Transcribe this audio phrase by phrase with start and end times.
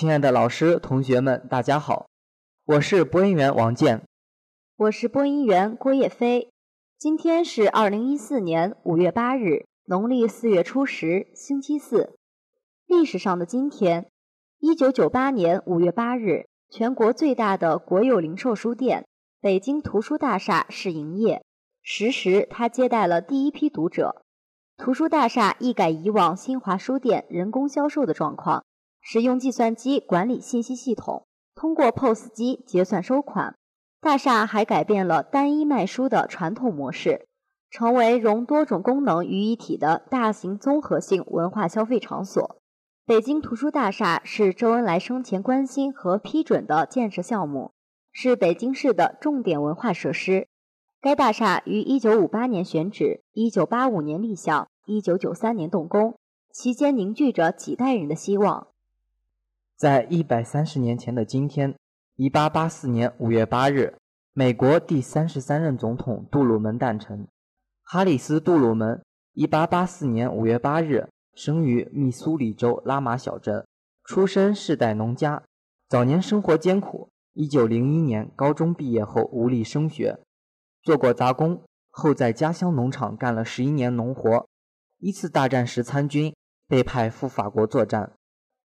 [0.00, 2.06] 亲爱的老师、同学们，大家好，
[2.64, 4.02] 我是播音员王健，
[4.78, 6.48] 我是播音员郭叶飞。
[6.96, 12.16] 今天是二零一四年五月八日，农历四月初十，星期四。
[12.86, 14.08] 历史上的今天，
[14.58, 19.06] 一九九八年五月八日，全国最大的国有零售书店——
[19.42, 21.44] 北京图书大厦试营业。
[21.82, 24.22] 实时，它接待了第一批读者。
[24.78, 28.64] 图书大厦一改以往新华书店人工销售的状况，
[29.00, 33.56] 使用计算机管理信息系统，通过 POS 机结算收款。
[34.00, 37.26] 大厦还改变了单一卖书的传统模式，
[37.70, 42.60] 成为融多种功能于一体的大型综合性文化消费场所。
[43.04, 47.72] 北京图书大厦是周恩来生前关心和批准的建设项目，
[48.12, 50.46] 是北京市的重点文化设施。
[51.00, 56.16] 该大厦于1958年选址，1985年立项，1993年动工，
[56.52, 58.68] 期间凝聚着几代人的希望。
[59.80, 61.74] 在一百三十年前的今天
[62.18, 63.96] ，1884年5月8日，
[64.34, 67.26] 美国第三十三任总统杜鲁门诞辰。
[67.84, 69.02] 哈里斯·杜鲁门
[69.36, 73.66] ，1884年5月8日生于密苏里州拉马小镇，
[74.04, 75.42] 出身世代农家，
[75.88, 77.08] 早年生活艰苦。
[77.36, 80.20] 1901年高中毕业后无力升学。
[80.82, 84.46] 做过杂工，后在家乡农场干了十一年农活。
[84.98, 86.34] 一次大战时参军，
[86.68, 88.12] 被派赴法国作战。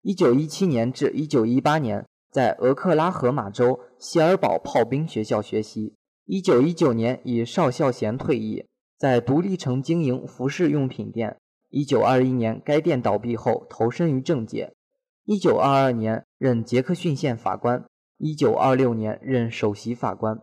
[0.08, 5.96] 一九一七年至一九一八年，在俄克拉荷马州希尔堡炮兵学校学习。
[6.26, 8.68] 一九一九年以少校衔退役，
[9.00, 11.38] 在独立城经营服饰用品店。
[11.72, 14.76] 一九二一年该店倒闭后，投身于政界。
[15.24, 17.84] 一九二二年任杰克逊县法官。
[18.20, 20.40] 一九二六年任首席法官。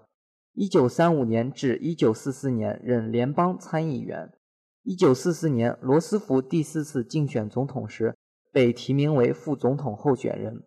[0.54, 4.32] 一九三五年至一九四四年任联邦参议员。
[4.82, 8.16] 一九四四年，罗斯福第四次竞选总统时
[8.52, 10.64] 被提名为副总统候选人，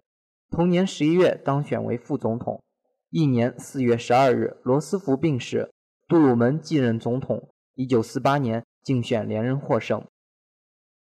[0.49, 2.63] 同年十一月当选为副总统。
[3.11, 5.71] 一年四月十二日，罗斯福病逝，
[6.07, 7.51] 杜鲁门继任总统。
[7.75, 10.05] 一九四八年竞选连任获胜。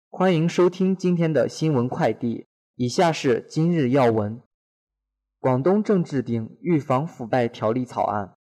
[0.09, 2.47] 欢迎收听今天的新闻快递，
[2.77, 4.41] 以下是今日要闻：
[5.39, 8.35] 广东正制定预防腐败条例草案。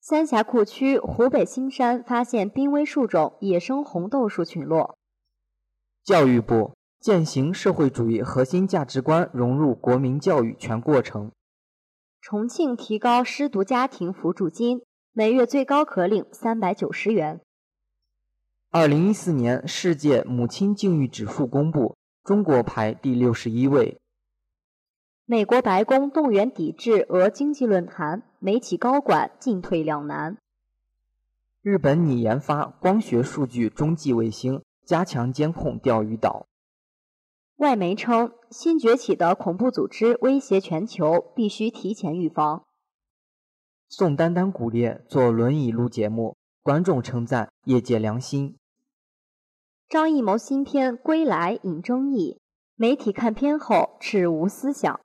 [0.00, 4.96] 三峡库区湖北新山发现濒危树种野生红豆树群落。
[6.04, 11.30] 教育部践行社会主义核心价值观融入国民教育全过程。
[12.20, 14.82] 重庆提高失独家庭扶助金，
[15.12, 17.40] 每月最高可领三百九十元。
[18.70, 24.00] 二零一四年世界母亲境遇指数公布，中国排第六十一位。
[25.24, 30.36] 美国白宫动员抵制俄经济论坛，美企高管进退两难。
[31.62, 36.47] 日本拟研发光学数据中继卫星，加强监控钓鱼岛。
[37.58, 42.64] 外媒称，新崛起的恐怖组织威胁全球，必须提前预防。
[43.88, 48.56] 宋丹丹骨裂，坐轮椅录节目，观众称赞业界良心。
[49.88, 52.40] 张艺谋新片《归来》引争议，
[52.76, 55.00] 媒体看片后斥无思想。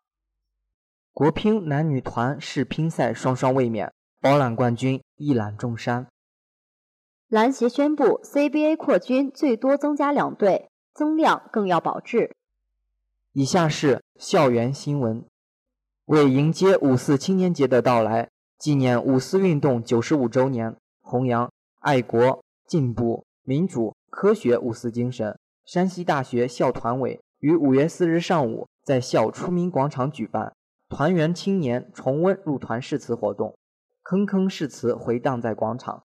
[1.12, 3.92] 国乒男女团世乒赛双双卫冕，
[4.22, 6.08] 包揽冠军，一览众山。
[7.30, 12.36] 篮协宣布 CBA 扩军，最多增加两队，增量更要保质。
[13.36, 15.26] 以下是校园新闻：
[16.06, 18.30] 为迎接五四青年节的到来，
[18.60, 25.36] 纪念五四运动九十五周年，弘扬爱国、进步、民主、科学五四精神，
[25.66, 30.54] 山西大学校团委于五月四日上午在校出民广场举办。
[30.88, 33.58] 团员青年重温入团誓词活动，
[34.04, 36.04] 铿铿誓词回荡在广场，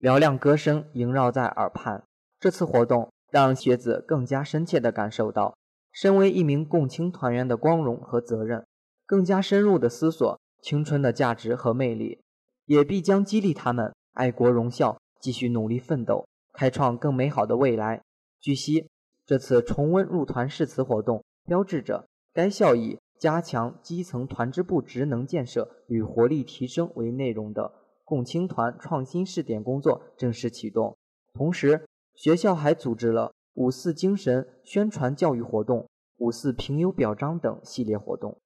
[0.00, 2.04] 嘹亮歌声萦绕在耳畔。
[2.38, 5.56] 这次活动让学子更加深切地感受到
[5.96, 8.66] 身为一名共青团员的光荣和责任，
[9.06, 12.20] 更加深入地思索青春的价值和魅力，
[12.66, 18.02] 也必将激励他们爱国荣校，继续努力奋斗，开创更美好的未来。
[18.38, 18.90] 据悉，
[19.24, 22.98] 这次重温入团誓词活动标志着该校以。
[23.18, 27.72] 加强基层团支部职能建设与活力提升为内容的
[28.04, 30.94] 共青团创新试点工作正式启动。
[31.32, 35.88] 同时，学校还组织了五四精神宣传教育活动、
[36.18, 38.38] 五四评优表彰等系列活动。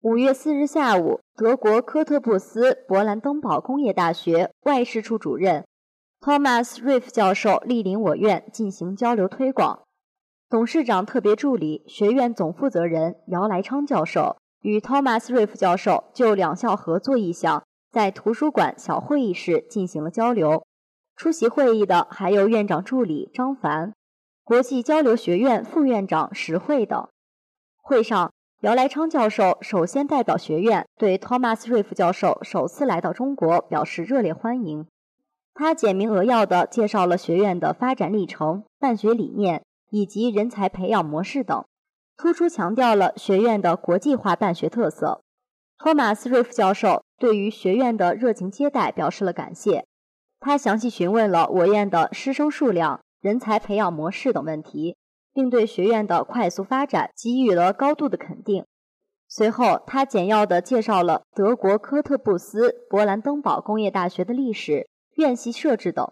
[0.00, 5.64] 五月四日下午，德国科特布斯勃兰登堡工业大学外事处主任
[6.20, 9.84] Thomas Riff 教授莅临我院进行交流推广。
[10.48, 20.64] 董事长特别助理、学院总负责人姚来昌教授与 Thomas Riff 教授就两校合作意向，在图书馆小会议室进行了交流。
[21.16, 23.94] 出席会议的还有院长助理张凡、
[24.44, 27.08] 国际交流学院副院长石慧等。
[27.78, 34.86] 会上，姚来昌教授首先代表学院对托马斯·瑞夫教授首次来到中国表示热烈欢迎。
[35.54, 41.64] 他简明扼要地介绍了学院的发展历程、办学理念以及人才培养模式等，
[42.18, 45.22] 突出强调了学院的国际化办学特色。
[45.78, 49.86] 托马斯·瑞夫教授对于学院的热情接待表示了感谢。
[50.40, 54.96] 他详细询问了我院的师生数量、人才培养模式等问题。
[55.36, 58.64] 并对学院的快速发展给予了高度的肯定。
[59.28, 66.10] 随后，他简要地介绍了德国科特布斯勃兰登堡工业大学的历史、院系设置等。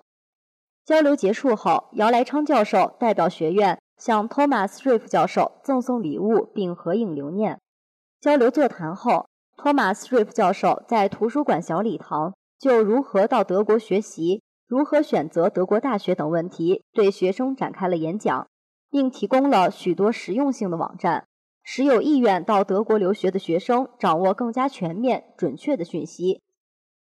[0.85, 7.59] 交流结束后，姚来昌教授代表学院向托马斯·瑞夫教授赠送礼物并合影留念。
[8.21, 9.27] 交流座谈后，
[9.57, 18.47] 托马斯·瑞夫教授在图书馆小礼堂就如何到德国学习、如何选择德国大学等问题对学生展开了演讲。
[18.91, 21.27] 并提供了许多实用性的网站，
[21.63, 26.41] 使有意愿到德国留学的学生掌握更加全面、准确的讯息。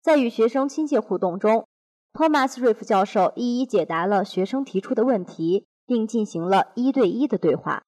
[0.01, 1.65] 在与学生亲切互动中，
[2.12, 7.83] 托马斯·瑞夫教授一一解答了学生提出的问题，并进行了一对一的对话。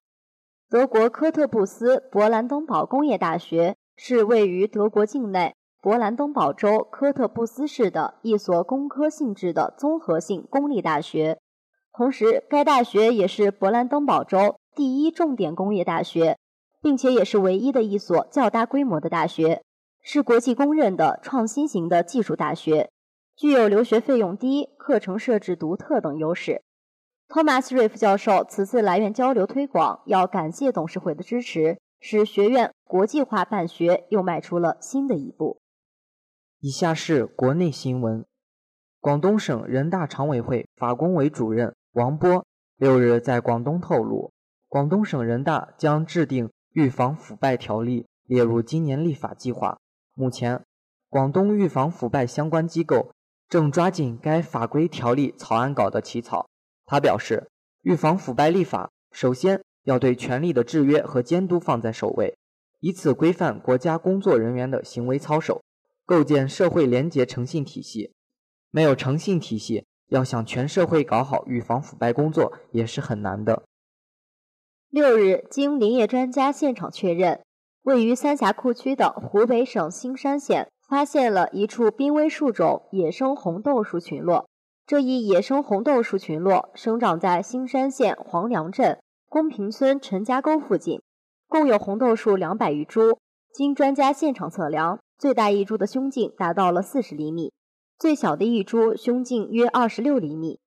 [0.69, 5.56] 德国科特布斯勃兰登堡工业大学是位于德国境内
[5.86, 11.38] 勃兰登堡州科特布斯市的一所工科性质的综合性公立大学。
[11.94, 16.40] 同时，该大学也是勃兰登堡州第一重点工业大学，
[16.82, 19.62] 并且也是唯一的一所较大规模的大学，
[20.02, 22.90] 是国际公认的创新型的技术大学，
[23.36, 26.64] 具有留学费用低、课程设置独特等优势。
[27.28, 35.60] 托马斯·瑞夫教授此次来院交流推广，要感谢董事会的支持，使学院国际化办学又迈出了新的一步。
[36.65, 38.25] 以下是国内新闻：
[39.00, 41.75] 广东省人大常委会法工委主任。
[41.91, 42.44] 王波
[42.75, 44.33] 六日在广东透露，
[44.67, 49.77] 广东省人大将制定预防腐败条例列入今年立法计划。
[50.15, 50.63] 目前，
[51.07, 53.12] 广东预防腐败相关机构
[53.47, 56.50] 正抓紧该法规条例草案稿的起草。
[56.88, 57.47] 他表示，
[57.83, 62.35] 预防腐败立法首先要对权力的制约和监督放在首位，
[62.79, 65.62] 以此规范国家工作人员的行为操守，
[66.06, 68.13] 构建社会廉洁诚信体系。
[68.72, 69.86] 没有诚信体系。
[70.10, 73.63] 要想全社会搞好预防腐败工作也是很难的。
[74.92, 77.42] 六日，经林业专家现场确认，
[77.81, 84.48] 位于三峡库区的湖北省兴山县发现了一处濒危树种野生红豆树群落。
[84.86, 91.01] 这一野生红豆树群落生长在兴山县黄梁镇公平村陈家沟附近，
[91.48, 93.18] 共有红豆树两百余株。
[93.51, 97.53] 经专家现场测量，最大一株的胸径达到了四十厘米。
[97.97, 100.59] 最小的一株胸径约二十六厘米。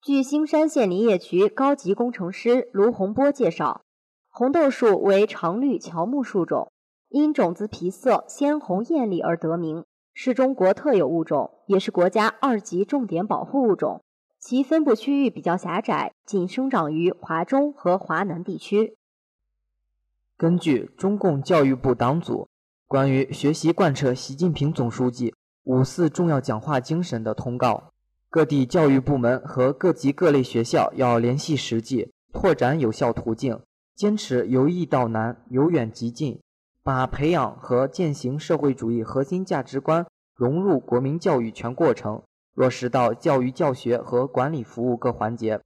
[0.00, 3.82] 据兴山县林业局高级工程师卢洪波介绍，
[4.28, 6.70] 红豆树为常绿乔木树种，
[7.08, 9.84] 因种子皮色鲜红艳丽而得名，
[10.14, 14.02] 是中国特有物种，也是国家二级重点保护物种。
[14.38, 18.96] 其分布区域比较狭窄，仅生长于华中和华南地区。
[20.38, 22.48] 根据中共教育部党组
[22.90, 25.32] 关于学习贯彻习近平总书记。
[25.62, 27.92] 五四重要讲话精神的通告，
[28.28, 33.60] 各地教育部门和各级各类学校要联系实际，拓展有效途径，
[33.94, 36.40] 坚持由易到难、由远及近，
[36.82, 40.04] 把培养和践行社会主义核心价值观
[40.34, 42.20] 融入国民教育全过程，
[42.54, 45.60] 落实到教育教学和管理服务各环节。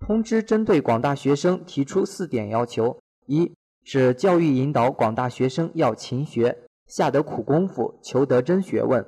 [0.00, 3.52] 通知针对广大学生提出四点要求：一
[3.84, 9.06] 是教育引导广大学生要勤学，下得苦功夫，求得真学问。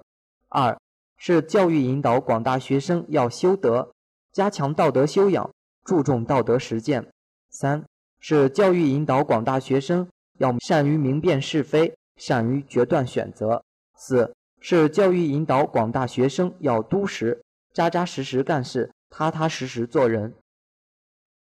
[0.48, 0.78] 二
[1.16, 3.90] 是教育引导广大学生要修德，
[4.32, 5.50] 加强道德修养，
[5.82, 7.08] 注重道德实践。
[7.50, 7.84] 三
[8.20, 13.62] 是教育引导广大学生要善于明辨是非，善于决断选择。
[13.96, 17.42] 四是教育引导广大学生要督实，
[17.72, 20.34] 扎扎实实干事，踏踏实实做人。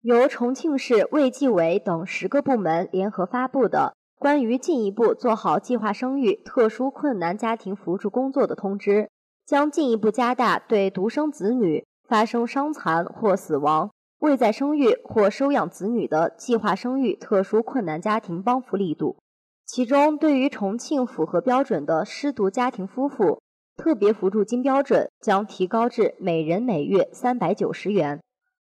[0.03, 3.95] 由重庆市卫计委等十个部门联合发布的。
[4.19, 9.11] 关于进一步做好计划生育特殊困难家庭扶助工作的通知，
[9.47, 19.19] 将进一步加大对独生子女发生伤残或死亡、未再生育或收养子女的计划生育特殊困难家庭帮扶力度。
[19.65, 23.41] 其中，对于重庆符合标准的失独家庭夫妇，
[23.77, 28.21] 特别扶助金标准将提高至每人每月三百九十元。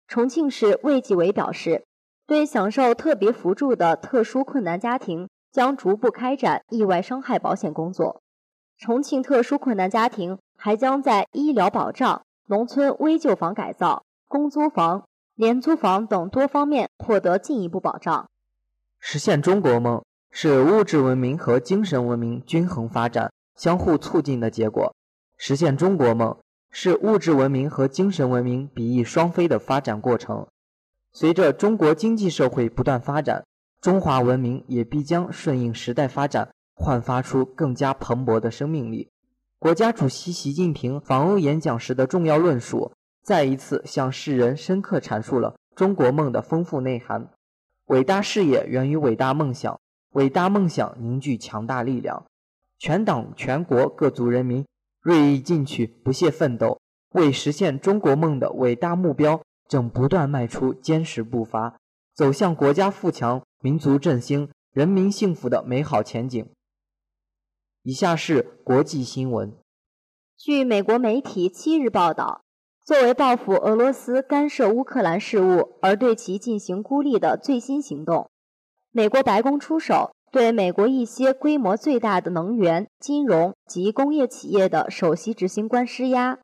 [0.08, 1.84] 重庆市卫计委表示，
[2.26, 5.28] 对享受特别扶助的特殊困难家庭。
[5.52, 8.22] 将逐步开展意外伤害保险工作。
[8.78, 15.04] 重庆特殊困难家庭还将在医疗保障、农村危旧房改造、公租房、
[15.34, 18.30] 廉租房等多方面获得进一步保障。
[18.98, 24.94] 实现中国梦，是物质文明和精神文明均衡发展、相互促进的结果。
[25.36, 26.34] 实现中国梦
[26.72, 30.46] 是物质文明和精神文明比翼双飞的发展过程。
[31.12, 33.44] 随着中国经济社会不断发展，
[33.80, 39.10] 中华文明也必将顺应时代发展，焕发出更加蓬勃的生命力。
[39.58, 47.28] 国家主席习近平访欧演讲时的重要论述，再一次向世人深刻阐述了中国梦的丰富内涵。
[47.86, 49.78] 伟大事业源于伟大梦想。
[50.12, 52.26] 伟大梦想凝聚强大力量，
[52.78, 54.66] 全党全国各族人民
[55.02, 56.80] 锐意进取、不懈奋斗，
[57.10, 61.76] 为实现中国梦的伟大目标，正不断迈出坚实步伐，
[62.14, 66.48] 走向国家富强、民族振兴、人民幸福的美好前景。
[67.82, 69.52] 以下是国际新闻。
[70.36, 72.42] 据美国媒体七日报道，
[72.84, 78.30] 作为报复俄罗斯干涉乌克兰事务而对其进行孤立的最新行动。
[78.92, 86.38] 美国白宫出手，对美国一些规模最大的能源、金融及工业企业的首席执行官施压，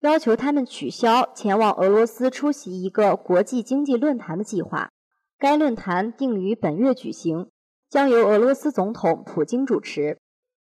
[0.00, 4.90] 要求他们取消前往俄罗斯出席一个国际经济论坛的计划。
[5.38, 7.48] 该论坛定于本月举行，
[7.88, 10.18] 将由俄罗斯总统普京主持。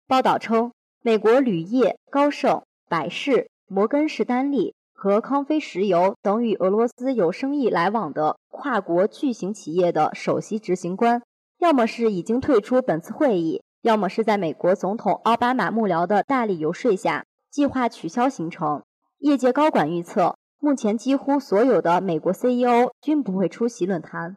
[0.07, 11.23] 报道称，美国铝业、高盛、百事、摩根士丹利和康菲石油等与俄罗斯有生意来往的跨国巨型企业的首席执行官，
[11.59, 18.85] 要么是已经退出本次会议，要么是在美国总统奥巴马幕僚的大力游说下，计划取消行程。
[19.19, 24.37] 业界高管预测，目前几乎所有的美国 CEO 均不会出席论坛。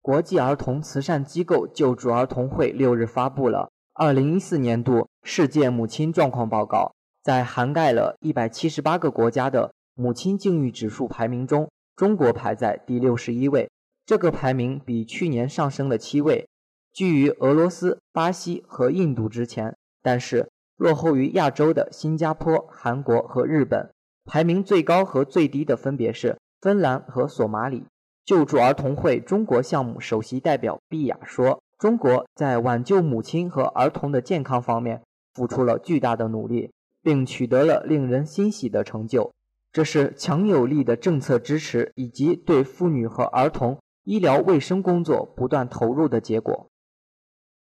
[0.00, 9.72] 国际儿童慈善机构救助儿童会六日发布了二零一四年度世界母亲状况报告，在涵盖了一百七十八个国家的。
[9.98, 13.70] 母亲境遇指数排名中，中国排在第六十一位，
[14.06, 16.48] 这个排名比去年上升了七位，
[16.92, 23.90] 居于俄罗斯、巴西和印度之前，但是落后于亚洲的新加坡、韩国和日本。
[24.24, 27.84] 排名最高和最低的分别是芬兰和索马里。
[28.24, 35.02] 救助儿童会中国项目首席代表毕雅说：“中国在挽救母亲和儿童的健康方面
[35.34, 36.72] 付出了巨大的努力，
[37.02, 39.32] 并取得了令人欣喜的成就。”
[39.72, 46.68] 这是强有力的政策支持以及对妇女和儿童医疗卫生工作不断投入的结果。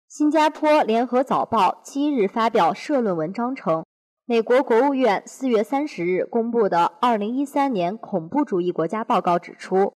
[0.07, 3.85] 新加坡联合早报七日发表社论文章称，
[4.25, 9.95] 美国国务院四月三十日公布的二零一三年恐怖主义国家报告指出，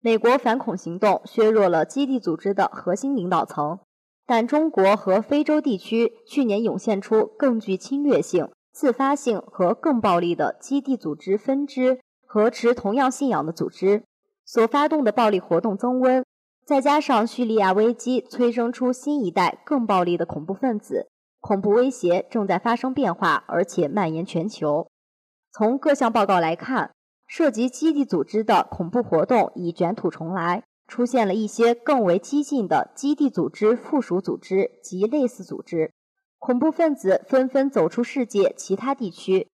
[0.00, 3.78] 美国反恐行动削弱了基地组织的核心领导层，
[4.26, 8.50] 但中国和非洲地区去年涌现出更具侵略性。
[8.70, 14.04] 自发性和更暴力的基地组织分支和持同样信仰的组织
[14.48, 16.24] 所发动的暴力活动增温，
[16.64, 24.88] 再加上叙利亚危机催生出新一代更暴力的恐怖分子，恐怖威胁正在发生变化，而且蔓延全球。
[25.52, 26.92] 从各项报告来看，
[27.26, 35.92] 涉及基地组织的恐怖活动已卷土重来，出现了一些更为激进的基地组织附属组织及类似组织。
[36.38, 39.48] 恐怖分子纷纷走出世界其他地区，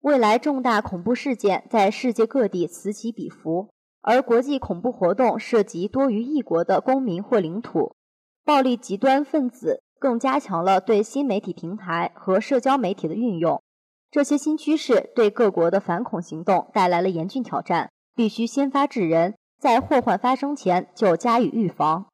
[0.00, 3.68] 未来重大恐怖事件在世界各地此起彼伏，
[4.06, 7.96] 而国际恐怖活动涉及多于一国的公民或领土。
[8.44, 13.62] 暴力极端分子更加强了对新媒体平台和社交媒体的运用。
[14.10, 22.06] 这些新趋势对各国的反恐行动带来了严峻挑战，必须先发制人，在祸患发生前就加以预防。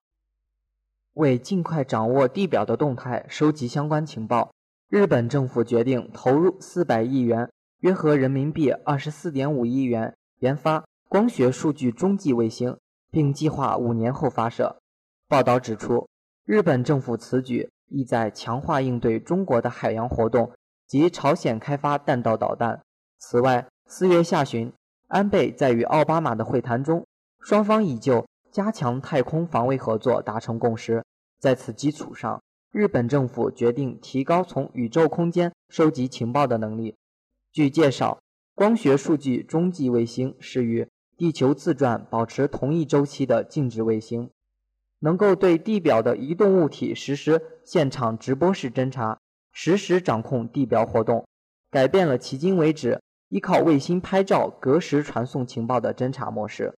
[1.15, 4.53] 为尽快掌握地表的动态，收集相关情报，
[4.89, 7.51] 日本政府决定投入四百亿元
[7.83, 12.79] （约合人民币二十四点五亿元）研发光学数据中继卫星，
[13.11, 14.81] 并计划五年后发射。
[15.27, 16.09] 报道指出，
[16.45, 20.53] 日本政府此举意在强化应对中国的海洋活动
[20.87, 22.81] 及朝鲜开发弹道导弹。
[23.19, 24.73] 此外，四月下旬，
[25.09, 27.05] 安倍在与奥巴马的会谈中，
[27.41, 31.05] 双方已就加强太空防卫合作达成共识。
[31.41, 32.41] 在此基础上，
[32.71, 36.95] 日本政府决定提高从宇宙空间收集情报的能力。
[37.51, 38.21] 据介绍，
[38.55, 40.89] 光学数据中继卫星是与
[41.21, 44.31] 地球自转保持同一周期的静止卫星，
[45.01, 49.21] 能够对地表的移动物体实施现场直播式侦察，
[49.53, 51.29] 实时掌控地表活动，
[51.71, 56.73] 改变了迄今为止依靠卫星拍照隔时传送情报的侦察模式。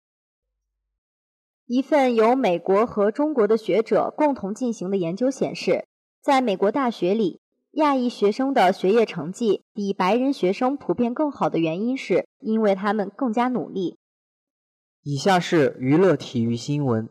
[1.68, 5.86] 一份由美国和中国的学者共同进行的研究显示，
[6.20, 7.42] 在美国大学里，
[7.74, 14.00] 亚裔学生的学业成绩比白人学生普遍更好的原因是，因为他们更加努力。
[15.04, 17.10] 以下是娱乐体育新闻：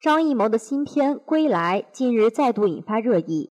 [0.00, 3.52] 张艺谋的新片《归来》近日再度引发热议，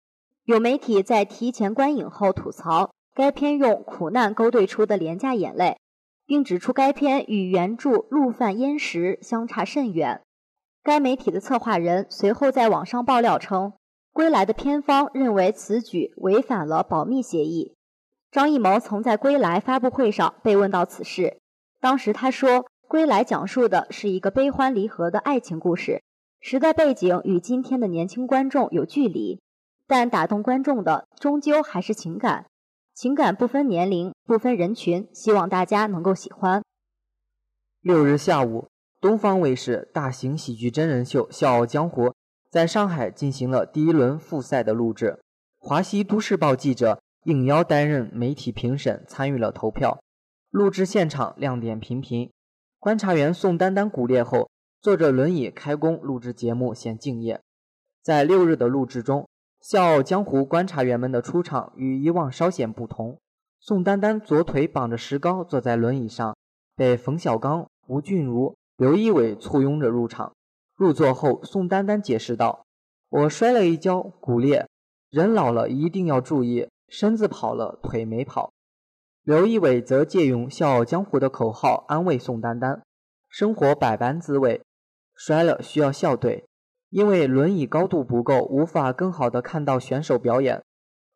[0.44, 5.77] 有媒体在提前观影后吐槽该片用苦难勾兑出的廉价眼泪，
[6.25, 10.22] 并指出该片与原著《陆犯焉识》相差甚远。
[10.84, 13.70] 该媒体的策划人随后在网上爆料称，
[14.12, 17.75] 《归来》的片方认为此举违反了保密协议。
[18.30, 21.39] 张艺谋曾在《归来》发布会上被问到此事，
[21.80, 22.50] 当时他说。
[22.88, 26.01] 《归来》讲述的是一个悲欢离合的爱情故事，
[26.39, 29.41] 时代背景与今天的年轻观众有距离，
[29.86, 32.46] 但打动观众的终究还是情感，
[32.94, 36.63] 情感不分年龄、不分人群，希望大家能够喜欢。
[37.82, 38.70] 六日下午，
[39.01, 42.06] 东方卫视大型喜剧真人秀《笑傲江湖》
[42.50, 45.20] 在上海进行了第一轮复赛的录制，
[45.60, 50.00] 华西都市报记者应邀担任媒体评审，参与了投票。
[50.50, 52.32] 录制现场亮点频频。
[52.79, 54.50] 观察员宋丹丹骨裂后，
[54.81, 57.41] 坐着轮椅开工录制节目，显敬业。
[58.03, 59.22] 在六日的录制中，
[59.60, 63.17] 《笑傲江湖》观察员们的出场与以往稍显不同。
[63.60, 66.38] 宋丹丹左腿绑着石膏，坐在轮椅上，
[66.75, 70.34] 被冯小刚、吴俊如、刘仪伟簇拥着入场。
[70.75, 72.63] 入座后，宋丹丹解释道
[73.10, 74.67] ：“我摔了一跤，骨裂。
[75.10, 78.53] 人老了一定要注意，身子跑了，腿没跑。”
[79.27, 82.81] 刘仪伟则借用《笑傲江湖》的口号安慰宋丹丹
[83.27, 84.62] ：“生活百般滋味，
[85.13, 86.48] 摔了需要笑对，
[86.89, 90.63] 因为轮椅高度不够，无法更好的看到选手表演。”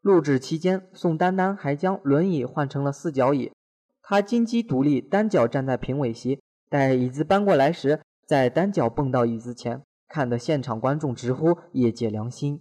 [0.04, 3.54] 录制期间，宋丹丹还将轮椅换成了四脚椅，
[4.02, 12.60] 她金鸡独立，单脚站在评委席，待椅子搬过来时，再单脚蹦到椅子前，看得现场观众直呼业界良心。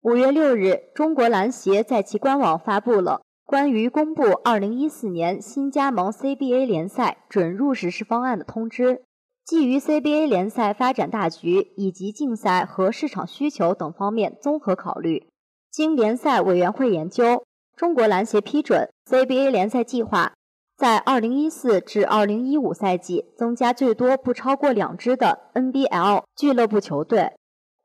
[0.00, 3.23] 五月六日，中国篮协在其官网发布了。
[3.46, 9.02] 关于公布二零一四年新加盟 CBA 联赛准入实施方案的通知，
[9.44, 15.28] 基于 CBA 联赛发展大局以及竞赛和市场需求等方面综合考虑，
[15.70, 17.44] 经联赛委员会研究，
[17.76, 20.32] 中国篮协批准 CBA 联赛计划
[20.74, 27.34] 在二零一四至二零一五赛季增加最多不超过两支的 NBL 俱乐部球队。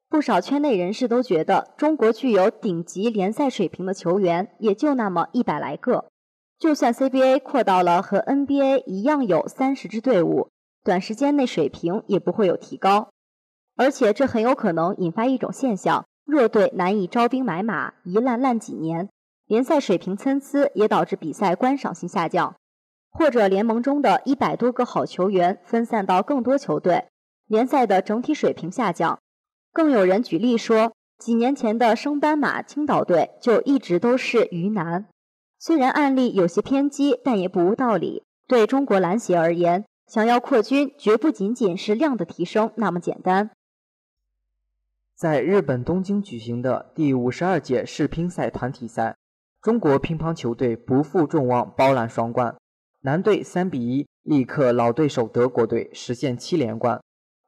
[0.09, 6.05] 不少圈内人士都觉得，中国具有顶级联赛水平的球员也就那么一百来个。
[6.57, 10.49] 就算 CBA 扩到了和 NBA 一样有三十支队伍，
[10.83, 13.09] 短时间内水平也不会有提高。
[13.77, 19.09] 而且这很有可能引发一种现象：弱队难以招兵买马，一烂烂几年，
[19.45, 22.55] 联赛水平参差，也导致比赛观赏性下降；
[23.11, 27.05] 或者联盟中的一百多个好球员分散到更多球队，
[27.45, 29.19] 联赛的整体水平下降。
[29.71, 35.05] 更有人举例说，几年前的升班马青岛队就一直都是鱼腩。
[35.57, 38.23] 虽然案例有些偏激，但也不无道理。
[38.47, 43.51] 对中国篮协而言，想要扩军，绝不仅仅是量的提升那么简单。
[45.13, 49.17] 在日本东京举行的第五十二届世乒赛团体赛，
[49.61, 52.55] 中国乒乓球队不负众望，包揽双冠。
[53.01, 57.01] 男队三比一力克老对手德国队，实现七连冠。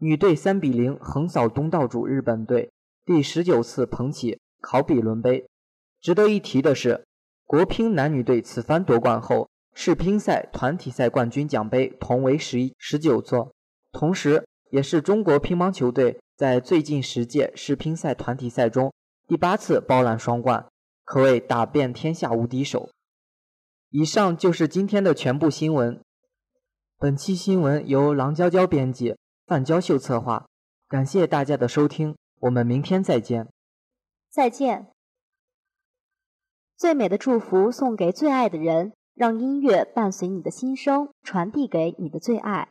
[0.03, 2.71] 女队三比零横扫东道主日本队，
[3.05, 5.47] 第十九次捧起考比伦杯。
[5.99, 7.05] 值得一提的是，
[7.45, 13.53] 国乒男女队此番夺冠后，世乒赛团体赛冠军奖杯同为十一十九座，
[13.91, 18.91] 同时也是中国乒乓球队在最近十届世乒赛团体赛中
[19.27, 20.67] 第八次包揽双冠，
[21.05, 22.89] 可谓打遍天下无敌手。
[23.91, 26.01] 以上就是今天的全部新闻。
[26.97, 29.15] 本期新闻由郎娇娇编辑。
[29.51, 30.45] 范娇秀策划，
[30.87, 33.49] 感谢大家的收听，我们明天再见。
[34.29, 34.87] 再见。
[36.77, 42.69] 最美的祝福送给最爱的人，让音乐伴随你的心声，传递给你的最爱。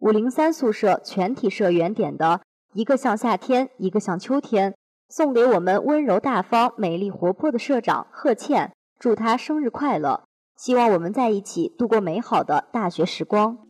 [0.00, 2.42] 五零三宿舍全体社员点的
[2.74, 4.76] 一个像夏天，一个像秋天，
[5.08, 10.24] 送给我们温柔大方、美丽活泼的社长贺倩，祝她生日快乐！
[10.54, 13.69] 希望我们在一起度过美好的大学时光。